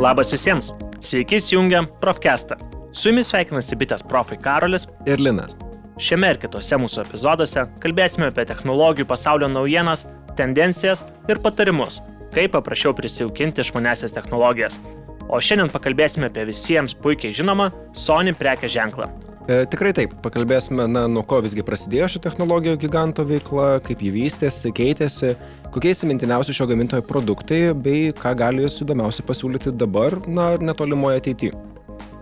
[0.00, 0.70] Labas visiems.
[1.04, 2.56] Sveiki įsijungę Profcastą.
[2.92, 5.52] Su jumis sveikinasi bitės profai Karolis ir Linas.
[6.00, 10.06] Šiame ir kitose mūsų epizoduose kalbėsime apie technologijų pasaulio naujienas,
[10.40, 12.00] tendencijas ir patarimus,
[12.32, 14.80] kaip paprasčiau prisijaukinti išmanesias technologijas.
[15.28, 19.12] O šiandien pakalbėsime apie visiems puikiai žinomą Sony prekės ženklą
[19.48, 24.12] E, tikrai taip, pakalbėsime, na, nuo ko visgi prasidėjo ši technologijų giganto veikla, kaip jį
[24.18, 25.32] vystėsi, keitėsi,
[25.72, 31.22] kokie įsimintiniausi šio gamintojo produktai bei ką gali jis įdomiausiai pasiūlyti dabar, na, ar netolimoje
[31.22, 31.56] ateityje.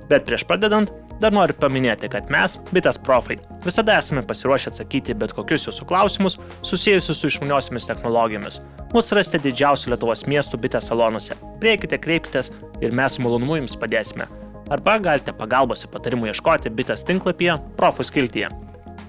[0.09, 5.35] Bet prieš pradedant, dar noriu paminėti, kad mes, bitės profai, visada esame pasiruošę atsakyti bet
[5.37, 8.63] kokius jūsų klausimus susijusius su išmaniosiamis technologijomis.
[8.95, 11.37] Mūsų rasite didžiausių Lietuvos miestų bitės salonuose.
[11.61, 14.31] Prieikite, kreipkitės ir mes su malonumu jums padėsime
[14.71, 18.51] arba galite pagalbos ir patarimų ieškoti bitės tinklapyje Profų skiltyje.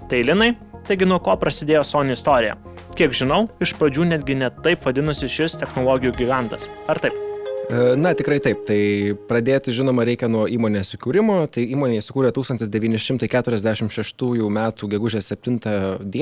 [0.09, 0.53] Tai Linai,
[0.87, 2.53] taigi nuo ko prasidėjo Sony istorija?
[2.97, 6.63] Kiek žinau, iš pradžių netgi net taip vadinosi šis technologijų gigantas.
[6.89, 7.15] Ar taip?
[7.69, 8.57] E, na, tikrai taip.
[8.67, 8.81] Tai
[9.29, 11.43] pradėti, žinoma, reikia nuo įmonės įkūrimo.
[11.53, 14.61] Tai įmonė įsikūrė 1946 m.
[14.95, 15.59] gegužės 7
[16.01, 16.13] d.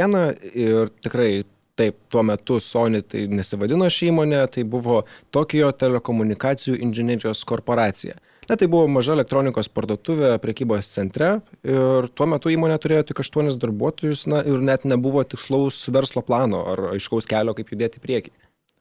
[0.52, 1.32] ir tikrai
[1.78, 8.18] taip, tuo metu Sony tai nesivadino ši įmonė, tai buvo Tokijo telekomunikacijų inžinierijos korporacija.
[8.48, 13.58] Na, tai buvo maža elektronikos parduotuvė prekybos centre ir tuo metu įmonė turėjo tik aštuonis
[13.59, 18.31] darbuotojus na, ir net nebuvo tikslaus verslo plano ar aiškaus kelio, kaip judėti į priekį.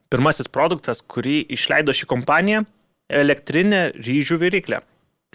[0.07, 2.63] Pirmasis produktas, kurį išleido ši kompanija-
[3.23, 4.79] elektrinė ryžių viryklė.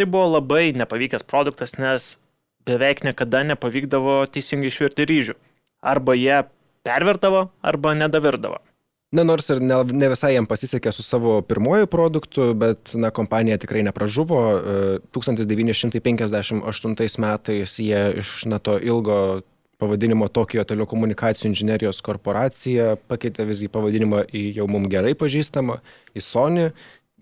[0.00, 2.16] Tai buvo labai nepavykęs produktas, nes
[2.64, 5.34] beveik niekada nepavykdavo teisingai išvirti ryžių.
[5.82, 6.44] Arba jie
[6.86, 8.62] pervertavo, arba nedavirdavo.
[9.12, 13.58] Na, nors ir ne, ne visai jam pasisekė su savo pirmoju produktu, bet, na, kompanija
[13.60, 14.38] tikrai nepražuvo.
[15.12, 19.42] 1958 e, metais jie iš, na, to ilgo
[19.82, 25.80] pavadinimo Tokijo telekomunikacijų inžinerijos korporacija pakeitė visgi pavadinimą į jau mums gerai pažįstamą,
[26.16, 26.70] į Sony.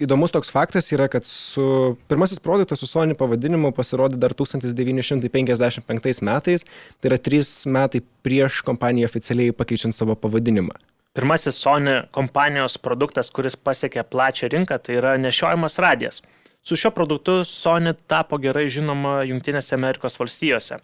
[0.01, 6.65] Įdomus toks faktas yra, kad su, pirmasis produktas su Sony pavadinimu pasirodė dar 1955 metais,
[7.01, 10.90] tai yra trys metai prieš kompaniją oficialiai pakeičiant savo pavadinimą.
[11.13, 16.23] Pirmasis Sony kompanijos produktas, kuris pasiekė plačią rinką, tai yra nešiojamas radijas.
[16.63, 20.79] Su šiuo produktu Sony tapo gerai žinoma Junktinėse Amerikos valstijose.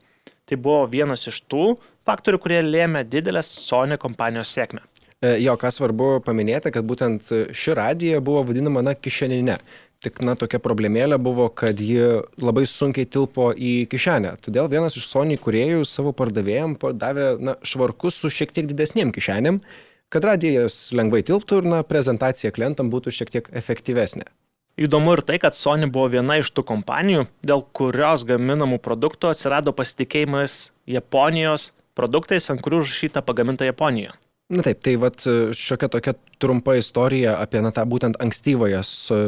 [0.47, 1.77] Tai buvo vienas iš tų
[2.09, 4.83] faktorių, kurie lėmė didelės Sony kompanijos sėkmę.
[5.23, 9.61] E, jo, ką svarbu paminėti, kad būtent ši radija buvo vadinama, na, kišeninė.
[10.03, 12.03] Tik, na, tokia problemėlė buvo, kad ji
[12.43, 14.35] labai sunkiai tilpo į kišenę.
[14.43, 19.63] Todėl vienas iš Sony kuriejų savo pardavėjim davė, na, švarkus su šiek tiek didesniem kišenėm
[20.13, 24.29] kad radijas lengvai tilptų ir na, prezentacija klientam būtų šiek tiek efektyvesnė.
[24.77, 29.73] Įdomu ir tai, kad Sony buvo viena iš tų kompanijų, dėl kurios gaminamų produktų atsirado
[29.73, 34.13] pasitikėjimas Japonijos produktais, ant kurių užrašyta pagaminta Japonijoje.
[34.53, 35.25] Na taip, tai vat
[35.59, 38.83] šiokia tokia trumpa istorija apie na, tą būtent ankstyvąją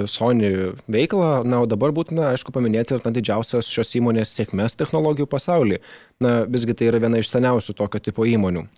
[0.06, 0.50] Sony
[0.86, 1.30] veiklą.
[1.48, 5.80] Na, o dabar būtina, aišku, paminėti ir na, didžiausias šios įmonės sėkmės technologijų pasaulyje.
[6.22, 8.68] Na, visgi tai yra viena iš seniausių tokio tipo įmonių.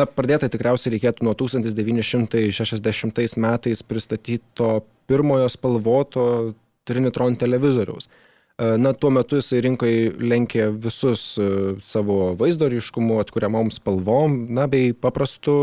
[0.00, 4.68] Na, pradėti tikriausiai reikėtų nuo 1960 metais pristatyto
[5.10, 6.22] pirmojo spalvoto
[6.88, 8.08] Trinitron televizoriaus.
[8.08, 8.10] E,
[8.80, 11.40] na, tuo metu jisai rinkoje lenkė visus e,
[11.84, 15.54] savo vaizdo ryškumu, atkuriamom spalvom, na, bei paprastu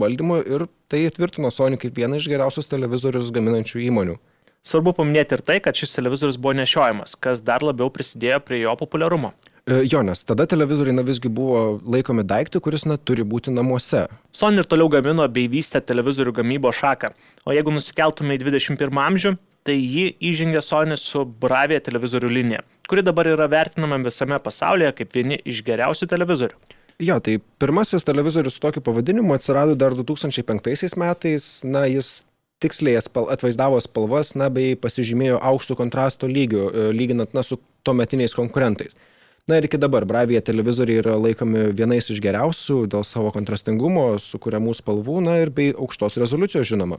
[0.00, 4.16] valdymu ir tai tvirtino Sony kaip vieną iš geriausius televizorius gaminančių įmonių.
[4.64, 8.72] Svarbu paminėti ir tai, kad šis televizorius buvo nešiojamas, kas dar labiau prisidėjo prie jo
[8.80, 9.30] populiarumo.
[9.64, 14.02] E, jo, nes tada televizoriai na visgi buvo laikomi daiktų, kuris na turi būti namuose.
[14.36, 17.14] Sony ir toliau gamino bei vystė televizorių gamybos šaką.
[17.48, 19.32] O jeigu nusikeltume į 21 amžių,
[19.64, 22.60] tai jį įžengė Sony su Bravia televizorių linija,
[22.90, 26.60] kuri dabar yra vertinama visame pasaulyje kaip vieni iš geriausių televizorių.
[27.02, 32.20] Jo, tai pirmasis televizorius su tokiu pavadinimu atsirado dar 2005 metais, na jis
[32.62, 38.94] tiksliai atvaizdavo spalvas, na bei pasižymėjo aukštų kontrasto lygių, e, lyginant na su tuometiniais konkurentais.
[39.44, 44.72] Na ir iki dabar Bravija televizoriai yra laikomi vienais iš geriausių dėl savo kontrastingumo, sukūriamų
[44.78, 46.96] spalvų, na ir bei aukštos rezoliucijos žinoma.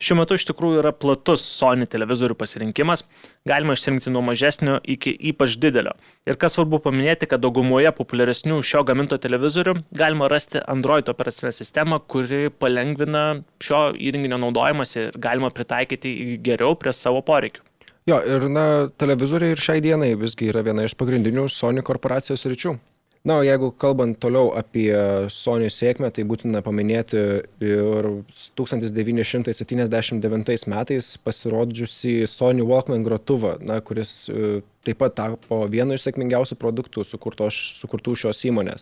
[0.00, 3.02] Šiuo metu iš tikrųjų yra platus Sony televizorių pasirinkimas,
[3.44, 5.96] galima išsirinkti nuo mažesnio iki ypač didelio.
[6.30, 11.98] Ir kas svarbu paminėti, kad daugumoje populiaresnių šio gaminto televizorių galima rasti Android operacinę sistemą,
[12.06, 13.24] kuri palengvina
[13.60, 17.66] šio įrenginio naudojimąsi ir galima pritaikyti geriau prie savo poreikių.
[18.08, 22.78] Jo, ir na, televizoriai ir šiai dienai visgi yra viena iš pagrindinių Sony korporacijos ryčių.
[23.20, 24.96] Na, o jeigu kalbant toliau apie
[25.28, 28.24] Sony sėkmę, tai būtina paminėti ir
[28.56, 36.56] 1979 metais pasirodžiusi Sony Walkman grotuvą, na, kuris e, taip pat tapo vienu iš sėkmingiausių
[36.56, 38.80] produktų sukurto, sukurtų šios įmonės.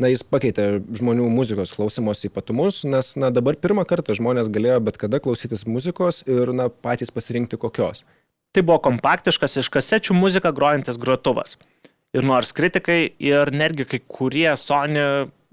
[0.00, 4.96] Na, jis pakeitė žmonių muzikos klausimos ypatumus, nes na, dabar pirmą kartą žmonės galėjo bet
[5.04, 8.08] kada klausytis muzikos ir na, patys pasirinkti kokios.
[8.56, 11.58] Tai buvo kompaktiškas iš kasečių muziką grojantis grotuvas.
[12.16, 15.02] Ir nors kritikai ir netgi kai kurie Sony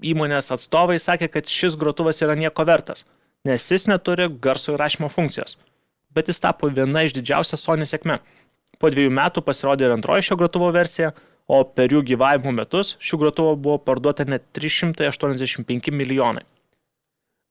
[0.00, 3.04] įmonės atstovai sakė, kad šis grotuvas yra nieko vertas,
[3.44, 5.58] nes jis neturi garso įrašymo funkcijos.
[6.16, 8.22] Bet jis tapo viena iš didžiausia Sony sėkme.
[8.80, 11.12] Po dviejų metų pasirodė ir antroji šio grotuvo versija,
[11.44, 16.48] o per jų gyvavimo metus šių grotuvų buvo parduota net 385 milijonai.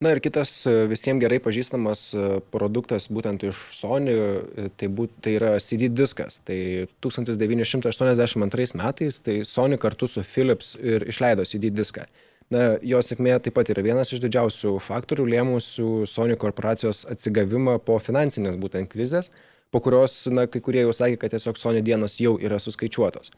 [0.01, 5.13] Na ir kitas e, visiems gerai pažįstamas e, produktas būtent iš Sony, e, tai, būt,
[5.23, 6.41] tai yra CD diskas.
[6.43, 6.57] Tai
[7.05, 12.07] 1982 metais tai Sony kartu su Philips ir išleido CD diską.
[12.51, 17.95] Na, jo sėkmė taip pat yra vienas iš didžiausių faktorių lėmusių Sony korporacijos atsigavimą po
[18.03, 19.31] finansinės būtent krizės,
[19.71, 23.31] po kurios, na, kai kurie jau sakė, kad tiesiog Sony dienos jau yra suskaičiuotos.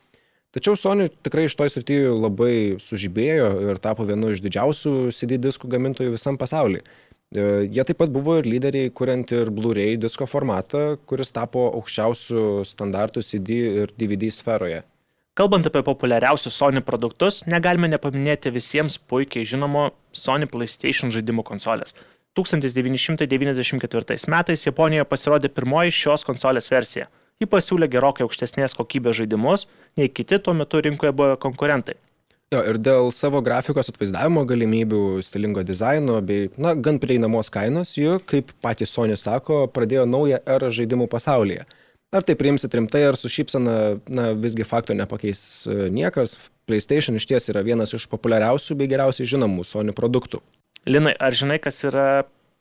[0.56, 5.68] Tačiau Sony tikrai iš toj srityje labai sužibėjo ir tapo vienu iš didžiausių CD diskų
[5.74, 6.86] gamintojų visam pasaulyje.
[7.36, 13.25] Jie taip pat buvo ir lyderiai, kuriant ir Blu-ray disko formatą, kuris tapo aukščiausių standartų
[13.28, 14.86] CD ir DVD sferoje.
[15.36, 21.92] Kalbant apie populiariausius Sony produktus, negalime nepaminėti visiems puikiai žinomo Sony PlayStation žaidimų konsolės.
[22.40, 29.67] 1994 metais Japonijoje pasirodė pirmoji šios konsolės versija ji pasiūlė gerokai aukštesnės kokybės žaidimus,
[29.99, 31.97] nei kiti tuo metu rinkoje buvo konkurentai.
[32.53, 38.19] Jo, ir dėl savo grafikos atvaizdavimo galimybių, stilingo dizaino bei, na, gan prieinamos kainos, jų,
[38.29, 41.65] kaip patys Sony sako, pradėjo naują erą žaidimų pasaulyje.
[42.15, 43.73] Ar tai priimsit rimtai, ar su šypsena,
[44.13, 46.37] na, visgi fakto nepakeis e, niekas,
[46.69, 50.39] PlayStation iš ties yra vienas iš populiariausių bei geriausiai žinomų Sony produktų.
[50.85, 52.07] Linai, ar žinai, kas yra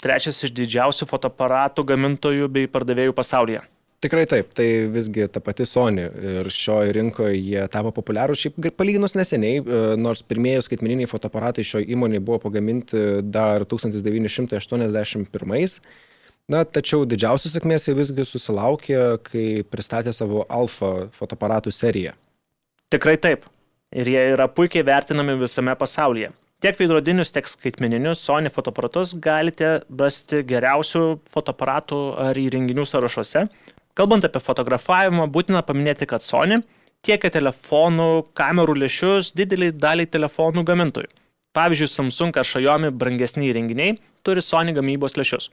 [0.03, 3.63] trečias iš didžiausių fotoaparatų gamintojų bei pardavėjų pasaulyje?
[4.05, 9.15] Tikrai taip, tai visgi ta pati Sony ir šioje rinkoje jie tapo populiarūs šiaip palyginus
[9.17, 15.81] neseniai, e, nors pirmieji skaitmeniniai fotoaparatai šioje įmonėje buvo pagaminti dar 1981.
[16.53, 22.13] Na, tačiau didžiausios sėkmės jie visgi susilaukė, kai pristatė savo Alfa fotoaparatų seriją.
[22.93, 23.49] Tikrai taip.
[23.95, 26.29] Ir jie yra puikiai vertinami visame pasaulyje.
[26.61, 33.47] Tiek veidrodinius, tiek skaitmeninius Sony fotoaparatus galite rasti geriausių fotoaparatų ar įrenginių sąrašuose,
[33.95, 36.63] Kalbant apie fotografavimą, būtina paminėti, kad Sony
[37.05, 41.13] tiekia telefonų, kamerų lėšius dideliai daliai telefonų gamintojų.
[41.55, 43.95] Pavyzdžiui, Samsung ar Xiaomi brangesni įrenginiai
[44.27, 45.53] turi Sony gamybos lėšius.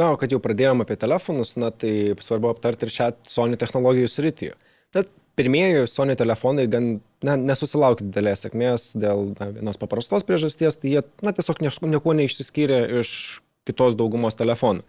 [0.00, 4.08] Na, o kad jau pradėjome apie telefonus, na, tai svarbu aptarti ir šią Sony technologijų
[4.10, 4.50] sritį.
[4.96, 6.88] Net pirmieji Sony telefonai gan
[7.22, 12.82] na, nesusilaukė didelės sėkmės dėl na, vienos paprastos priežasties, tai jie na, tiesiog niekuo neišsiskyrė
[13.02, 13.14] iš
[13.68, 14.82] kitos daugumos telefonų.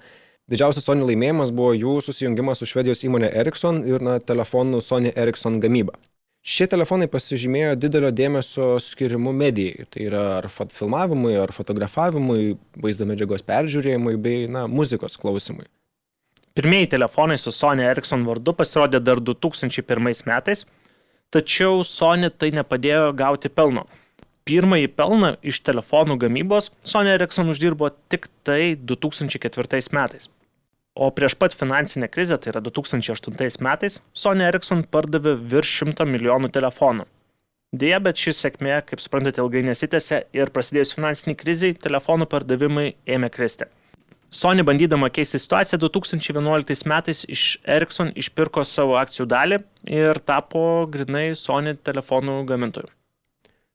[0.51, 5.61] Didžiausias Sony laimėjimas buvo jų susijungimas su švedijos įmonė Ericsson ir na, telefonų Sony Ericsson
[5.63, 5.95] gamyba.
[6.43, 13.45] Šie telefonai pasižymėjo didelio dėmesio skirimu medijai, tai yra ar filmavimui, ar fotografavimui, vaizdo medžiagos
[13.47, 15.69] peržiūrėjimui bei na, muzikos klausimui.
[16.53, 20.65] Pirmieji telefonai su Sony Ericsson vardu pasirodė dar 2001 metais,
[21.31, 23.87] tačiau Sony tai nepadėjo gauti pelno.
[24.43, 30.27] Pirmąjį pelną iš telefonų gamybos Sony Ericsson uždirbo tik tai 2004 metais.
[30.93, 36.51] O prieš pat finansinę krizę, tai yra 2008 metais, Sony Ericsson pardavė virš 100 milijonų
[36.53, 37.05] telefonų.
[37.73, 43.31] Deja, bet ši sėkmė, kaip suprantate, ilgai nesitęsė ir prasidėjus finansiniai kriziai, telefonų pardavimai ėmė
[43.33, 43.65] kristi.
[44.33, 51.31] Sony bandydama keisti situaciją 2011 metais iš Ericsson išpirko savo akcijų dalį ir tapo grinai
[51.37, 52.91] Sony telefonų gamintoju.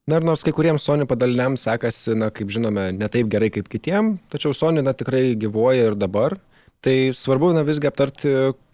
[0.09, 3.67] Na ir nors kai kuriems Sony padaliniams sekasi, na, kaip žinome, ne taip gerai kaip
[3.69, 6.39] kitiem, tačiau Sony, na, tikrai gyvuoja ir dabar.
[6.81, 8.31] Tai svarbu, na, visgi aptarti,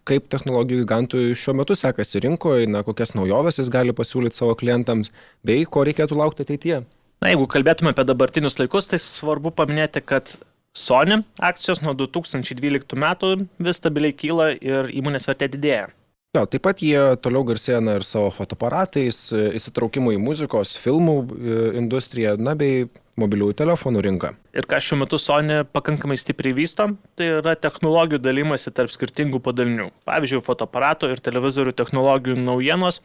[0.07, 5.11] kaip technologijų gigantų šiuo metu sekasi rinkoje, na, kokias naujoves jis gali pasiūlyti savo klientams,
[5.43, 6.83] bei ko reikėtų laukti ateityje.
[7.25, 10.37] Na, jeigu kalbėtume apie dabartinius laikus, tai svarbu paminėti, kad
[10.75, 15.89] Sony akcijos nuo 2012 metų vis stabiliai kyla ir įmonės vertė didėja.
[16.35, 21.59] Jo, taip pat jie toliau garsėja na, ir savo fotoaparatais, įsitraukimu į muzikos, filmų e,
[21.79, 22.89] industriją, na bei
[23.21, 24.33] mobiliųjų telefonų rinką.
[24.51, 29.87] Ir ką šiuo metu Sony pakankamai stipriai vysto, tai yra technologijų dalymasi tarp skirtingų padalinių.
[30.09, 32.99] Pavyzdžiui, fotoaparato ir televizorių technologijų naujienos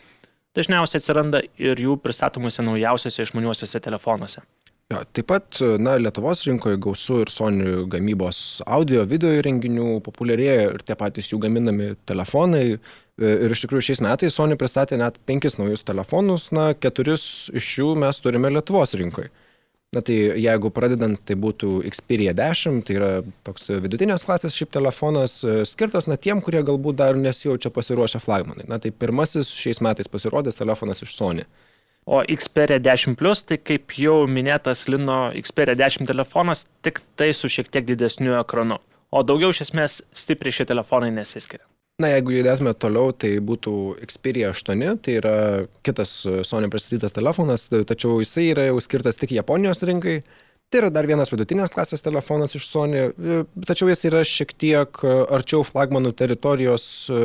[0.59, 4.43] dažniausiai atsiranda ir jų pristatomuose naujausiuose išmaniuosiuose telefonuose.
[4.91, 10.83] Ja, taip pat, na, Lietuvos rinkoje gausu ir Sony gamybos audio, video įrenginių, populiarėja ir
[10.83, 12.81] tie patys jų gaminami telefonai,
[13.21, 17.93] Ir iš tikrųjų šiais metais Sony pristatė net penkis naujus telefonus, na, keturis iš jų
[18.01, 19.29] mes turime Lietuvos rinkoje.
[19.93, 23.09] Na tai jeigu pradedant, tai būtų Xperia 10, tai yra
[23.45, 28.69] toks vidutinės klasės šiaip telefonas, skirtas na tiem, kurie galbūt dar nesijaučia pasiruošę flagmanai.
[28.71, 31.45] Na tai pirmasis šiais metais pasirodęs telefonas iš Sony.
[32.11, 37.47] O Xperia 10 Plus, tai kaip jau minėtas Lino Xperia 10 telefonas, tik tai su
[37.47, 38.81] šiek tiek didesniu ekranu.
[39.14, 41.62] O daugiau iš esmės stipriai šie telefonai nesiskiria.
[42.02, 43.75] Na, jeigu judėtume toliau, tai būtų
[44.11, 45.35] Xperia 8, tai yra
[45.87, 46.17] kitas
[46.49, 50.23] Sony pristatytas telefonas, tačiau jisai yra jau skirtas tik Japonijos rinkai.
[50.71, 53.09] Tai yra dar vienas vidutinės klasės telefonas iš Sony,
[53.67, 56.85] tačiau jis yra šiek tiek arčiau flagmanų teritorijos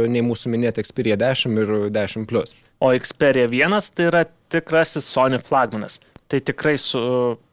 [0.10, 2.56] nei mūsų minėti Xperia 10 ir 10 Plus.
[2.82, 6.00] O Xperia 1 tai yra tikrasis Sony flagmanas.
[6.26, 7.00] Tai tikrai su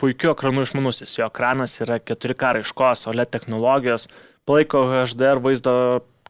[0.01, 1.19] puikiu ekranu išmanusis.
[1.19, 4.09] Jo ekranas yra 4K raiškos, OLED technologijos,
[4.49, 5.75] palaiko HDR vaizdo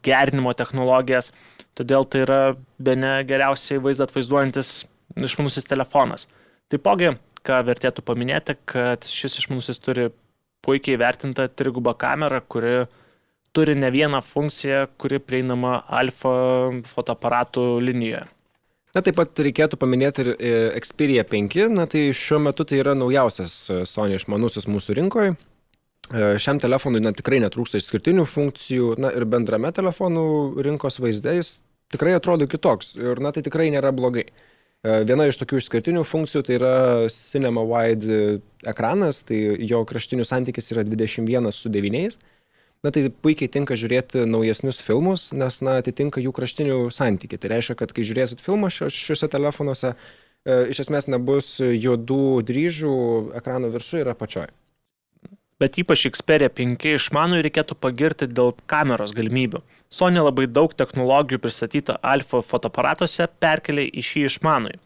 [0.02, 1.30] gerinimo technologijas,
[1.78, 2.40] todėl tai yra
[2.82, 4.80] be ne geriausiai vaizdą atvaizduojantis
[5.22, 6.26] išmanusis telefonas.
[6.72, 7.14] Taipogi,
[7.46, 10.10] ką vertėtų paminėti, kad šis išmanusis turi
[10.62, 12.74] puikiai vertintą trigubą kamerą, kuri
[13.52, 16.34] turi ne vieną funkciją, kuri prieinama alfa
[16.88, 18.24] fotoaparatų linijoje.
[18.92, 20.52] Na taip pat reikėtų paminėti ir e,
[20.84, 25.34] Xperia 5, na tai šiuo metu tai yra naujausias e, Sony išmanusis mūsų rinkoje.
[26.12, 30.24] Šiam telefonui na, tikrai netrūksta išskirtinių funkcijų, na ir bendrame telefonų
[30.66, 31.54] rinkos vaizdais
[31.94, 34.26] tikrai atrodo kitoks ir na tai tikrai nėra blogai.
[34.28, 34.51] E,
[34.82, 36.76] viena iš tokių išskirtinių funkcijų tai yra
[37.14, 42.18] Cinema Wide ekranas, tai jo kraštinių santykis yra 21 su 9.
[42.82, 47.38] Na tai puikiai tinka žiūrėti naujesnius filmus, nes na, atitinka jų kraštinių santykių.
[47.38, 52.96] Tai reiškia, kad kai žiūrėsit filmą šiuose telefonuose, e, iš esmės nebus juodų dryžių,
[53.38, 54.50] ekrano viršuje ir apačioje
[55.62, 59.62] bet ypač Xperia 5 išmanui reikėtų pagirti dėl kameros galimybių.
[59.92, 64.78] Sony labai daug technologijų pristatyto alfa fotoaparatuose perkelia į šį išmanui.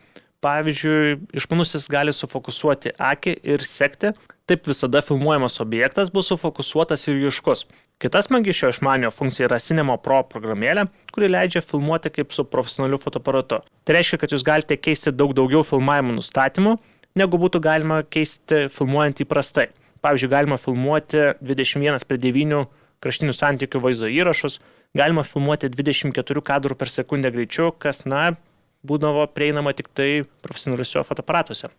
[0.44, 4.12] Pavyzdžiui, išmanusis gali sufokusuoti akį ir sekti,
[4.46, 7.64] taip visada filmuojamas objektas bus sufokusuotas ir ryškus.
[8.02, 13.00] Kita smagi šio išmanio funkcija yra Cinema Pro programėlė, kuri leidžia filmuoti kaip su profesionaliu
[13.00, 13.62] fotoaparatu.
[13.84, 16.76] Tai reiškia, kad jūs galite keisti daug daugiau filmavimo nustatymų,
[17.16, 19.70] negu būtų galima keisti filmuojant įprastai.
[20.06, 22.66] Pavyzdžiui, galima filmuoti 21 prie 9
[23.02, 24.60] kraštinių santykių vaizdo įrašus,
[24.94, 28.36] galima filmuoti 24 kadrų per sekundę greičiu, kas, na,
[28.86, 31.72] būdavo prieinama tik tai profesionaliuose fotoaparatuose.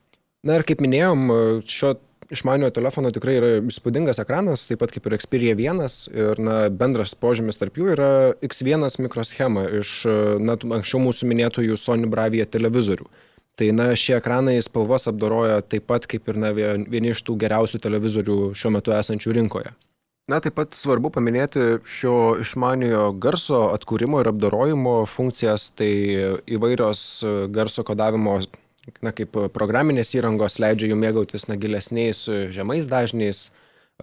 [0.44, 1.24] Na ir kaip minėjom,
[1.66, 1.96] šio
[2.36, 7.16] išmaniojo telefono tikrai yra įspūdingas ekranas, taip pat kaip ir Xperia 1 ir na, bendras
[7.16, 8.12] požymis tarp jų yra
[8.44, 10.02] X1 mikroschema iš
[10.44, 13.08] na, anksčiau mūsų minėtųjų Sony Bravia televizorių.
[13.58, 17.82] Tai na, šie ekranai spalvas apdoroja taip pat kaip ir na, vieni iš tų geriausių
[17.82, 19.72] televizorių šiuo metu esančių rinkoje.
[20.30, 25.90] Na, taip pat svarbu paminėti šio išmaniojo garso atkūrimo ir apdorojimo funkcijas, tai
[26.52, 27.02] įvairios
[27.56, 28.36] garso kodavimo,
[29.02, 33.48] na, kaip programinės įrangos leidžia jų mėgautis na, gilesniais žemais dažniais,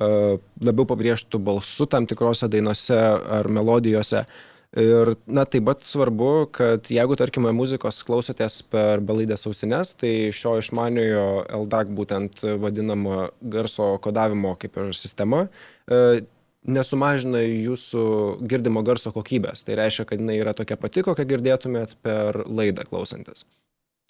[0.01, 2.99] labiau pabrėžtų balsu tam tikrose dainose
[3.39, 4.25] ar melodijose.
[4.75, 10.57] Ir, na, taip pat svarbu, kad jeigu, tarkime, muzikos klausotės per belaidės ausines, tai šio
[10.59, 11.27] išmaniojo
[11.63, 15.45] LDAC būtent vadinamo garso kodavimo kaip ir sistema
[15.87, 16.25] e,
[16.67, 18.05] nesumažina jūsų
[18.51, 19.63] girdimo garso kokybės.
[19.63, 23.45] Tai reiškia, kad jinai yra tokia pati, kokią girdėtumėt per laidą klausantis.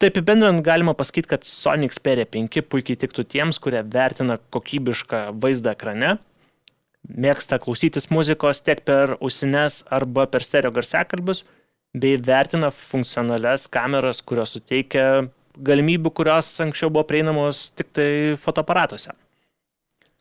[0.03, 5.75] Taip apibendrinant galima pasakyti, kad Sony Xperia 5 puikiai tiktų tiems, kurie vertina kokybišką vaizdą
[5.77, 6.17] ekrane,
[7.09, 11.45] mėgsta klausytis muzikos tiek per ausines arba per stereo garsiakalbius,
[11.95, 18.09] bei vertina funkcionalias kameras, kurios suteikia galimybių, kurios anksčiau buvo prieinamos tik tai
[18.41, 19.15] fotoaparatuose.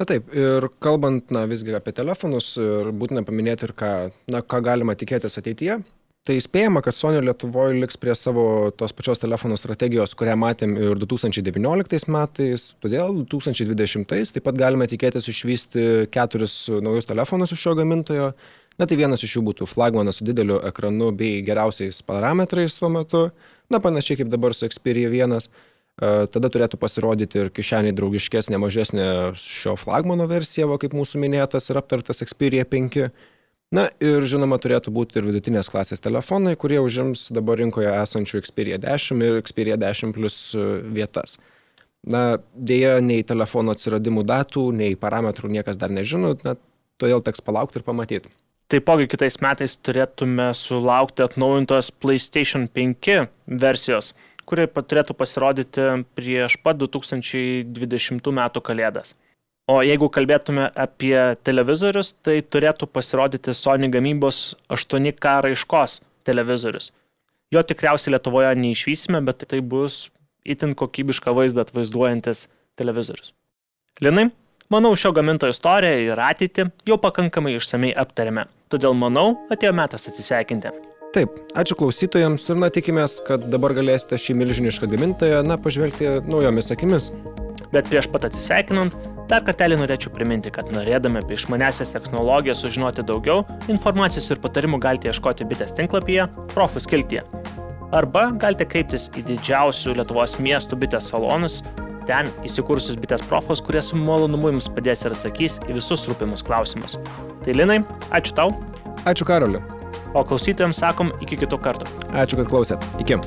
[0.01, 3.91] Na taip, ir kalbant, na visgi apie telefonus, ir būtina paminėti ir ką,
[4.33, 5.79] na, ką galima tikėtis ateityje,
[6.23, 11.01] Tai spėjama, kad Sony Lietuvoje liks prie savo tos pačios telefonų strategijos, kurią matėm ir
[11.01, 15.83] 2019 metais, todėl 2020 taip pat galime tikėtis išvysti
[16.15, 18.29] keturis naujus telefonus iš šio gamintojo.
[18.79, 23.25] Na tai vienas iš jų būtų flagmanas su dideliu ekranu bei geriausiais parametrais tuo metu,
[23.67, 25.43] na panašiai kaip dabar su Xperia 1.
[26.31, 29.11] Tada turėtų pasirodyti ir kišeniai draugiškesnė, mažesnė
[29.43, 33.11] šio flagmano versija, va, kaip mūsų minėtas ir aptartas Xperia 5.
[33.73, 38.77] Na ir žinoma turėtų būti ir vidutinės klasės telefonai, kurie užims dabar rinkoje esančių Xperia
[38.81, 41.39] 10 ir Xperia 10 plus e, vietas.
[42.05, 46.53] Na, dėja, nei telefono atsiradimų datų, nei parametrų niekas dar nežino, na,
[47.01, 48.29] todėl teks palaukti ir pamatyti.
[48.69, 53.25] Taipogi kitais metais turėtume sulaukti atnaujintos PlayStation 5
[53.63, 54.13] versijos,
[54.49, 58.43] kuri turėtų pasirodyti prieš pat 2020 m.
[58.61, 59.17] kalėdas.
[59.71, 61.15] O jeigu kalbėtume apie
[61.47, 66.89] televizorius, tai turėtų pasirodyti Sony gamybos 8K raiškos televizorius.
[67.53, 70.09] Jo tikriausiai Lietuvoje neišvysime, bet tai bus
[70.43, 73.31] itin kokybišką vaizdą atvaizduojantis televizorius.
[74.03, 74.27] Linai,
[74.73, 78.49] manau, šio gamintojo istoriją ir ateitį jau pakankamai išsamei aptarėme.
[78.73, 80.73] Todėl manau, atėjo metas atsisveikinti.
[81.13, 86.73] Taip, ačiū klausytojams ir na tikimės, kad dabar galėsite šį milžinišką gamintoją, na, pažvelgti naujomis
[86.73, 87.11] akimis.
[87.73, 88.97] Bet prieš pat atsisveikinant,
[89.33, 95.09] Dar kartelį norėčiau priminti, kad norėdami apie išmanesias technologijas sužinoti daugiau, informacijos ir patarimų galite
[95.09, 97.23] ieškoti bitės tinklapyje Profus kiltie.
[97.97, 101.63] Arba galite kreiptis į didžiausių Lietuvos miestų bitės salonus,
[102.05, 106.99] ten įsikursius bitės profus, kurie su malonumu jums padės ir atsakys į visus rūpimus klausimus.
[107.41, 107.79] Tai Linai,
[108.13, 108.53] ačiū tau.
[109.09, 109.63] Ačiū Karoliu.
[110.13, 111.89] O klausytojams sakom iki kitų kartų.
[112.13, 112.85] Ačiū, kad klausėt.
[113.01, 113.17] Iki.